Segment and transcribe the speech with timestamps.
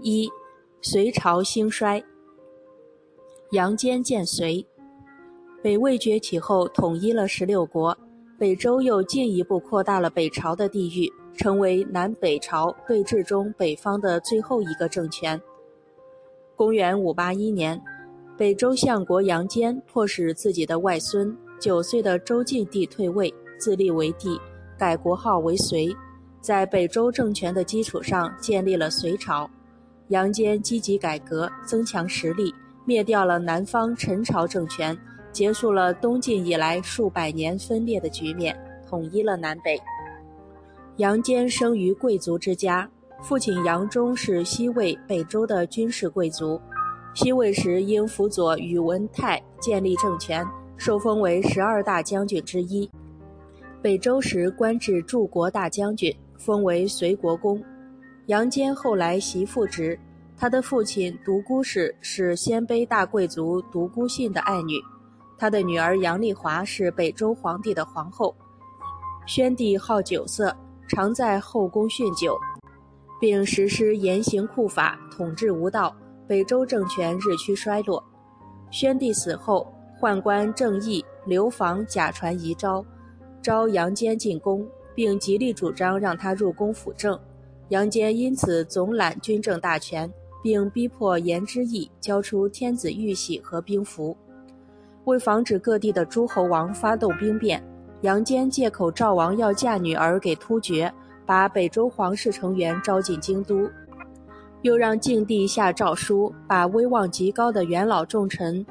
[0.00, 0.30] 一、
[0.80, 2.02] 隋朝兴衰。
[3.50, 4.64] 杨坚建隋，
[5.62, 7.96] 北魏崛起后，统一了十六国，
[8.38, 15.40] 北周又进一步扩大了北朝的地域，成为南北朝对峙中北方的最后一个政权。
[16.54, 17.80] 公元五八一年，
[18.36, 24.38] 北周相国杨坚迫使自己的外孙九岁的周敬帝退位，自立为帝，
[24.78, 25.88] 改国号为隋，
[26.40, 29.50] 在北周政权的基础上建立了隋朝。
[30.08, 32.54] 杨坚积极改革，增强实力，
[32.86, 34.96] 灭掉了南方陈朝政权，
[35.32, 38.58] 结束了东晋以来数百年分裂的局面，
[38.88, 39.78] 统一了南北。
[40.96, 42.88] 杨坚生于贵族之家，
[43.22, 46.58] 父亲杨忠是西魏北周的军事贵族，
[47.14, 50.42] 西魏时因辅佐宇文泰建立政权，
[50.78, 52.88] 受封为十二大将军之一；
[53.82, 57.62] 北周时官至柱国大将军，封为隋国公。
[58.28, 59.98] 杨坚后来袭父职，
[60.36, 64.74] 他的父亲独孤氏是鲜卑大贵族独孤信的爱女，
[65.38, 68.36] 他的女儿杨丽华是北周皇帝的皇后。
[69.26, 70.54] 宣帝好酒色，
[70.86, 72.38] 常在后宫酗酒，
[73.18, 78.04] 并实施严刑酷法，统治无道，北周政权日趋衰落。
[78.70, 82.84] 宣帝死后，宦官郑义流防假传遗诏，
[83.40, 87.18] 召杨坚进宫，并极力主张让他入宫辅政。
[87.70, 90.10] 杨坚因此总揽军政大权，
[90.42, 94.16] 并逼迫颜之义交出天子玉玺和兵符。
[95.04, 97.62] 为防止各地的诸侯王发动兵变，
[98.02, 100.92] 杨坚借口赵王要嫁女儿给突厥，
[101.26, 103.68] 把北周皇室成员招进京都，
[104.62, 108.64] 又让晋帝下诏书，把威望极高的元老重臣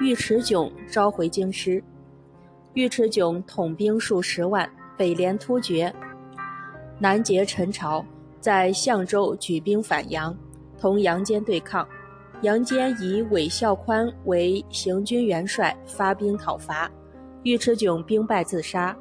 [0.00, 1.82] 尉迟迥召回京师。
[2.74, 5.92] 尉迟迥统兵数十万，北联突厥，
[7.00, 8.04] 南结陈朝。
[8.44, 10.36] 在相州举兵反杨，
[10.78, 11.88] 同杨坚对抗。
[12.42, 16.92] 杨坚以韦孝宽为行军元帅，发兵讨伐。
[17.44, 18.94] 尉迟迥兵败自杀。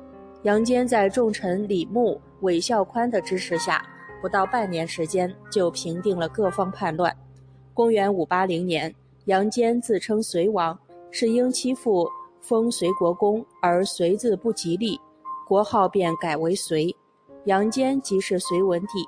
[0.43, 3.85] 杨坚在重臣李牧、韦孝宽的支持下，
[4.21, 7.13] 不到半年时间就平定了各方叛乱。
[7.73, 8.95] 公元五八零年，
[9.25, 10.79] 杨坚自称隋王，
[11.11, 12.07] 是因其父
[12.39, 14.97] 封隋国公而隋字不吉利，
[15.45, 16.95] 国号便改为隋。
[17.43, 19.05] 杨坚即是隋文帝。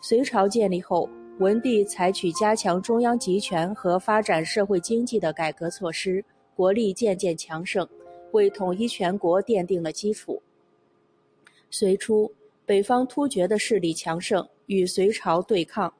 [0.00, 6.24] 隋朝建立后，文帝采取加强中央集权和发展社会经济的改革措施，
[6.56, 7.86] 国力渐渐强盛，
[8.32, 10.42] 为统一全国奠定了基础。
[11.68, 12.32] 隋初，
[12.64, 15.92] 北方突厥的势力强盛，与隋朝对抗。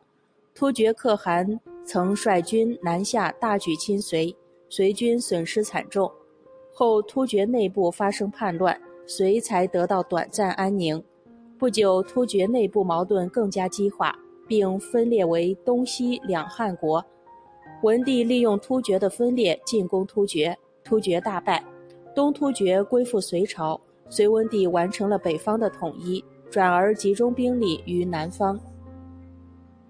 [0.54, 4.34] 突厥可汗曾率军南下，大举侵隋，
[4.68, 6.10] 隋军损失惨重。
[6.72, 11.02] 后突厥内部发生叛乱，隋才得到短暂安宁。
[11.60, 17.04] 不久，突厥内部矛盾更加激化，并分裂为东西两汉国。
[17.82, 21.62] 文帝利用突厥的分裂进攻突厥，突厥大败，
[22.14, 23.78] 东突厥归附隋朝。
[24.08, 28.58] 隋文帝完成了北方的统一，转而集中兵力于南方。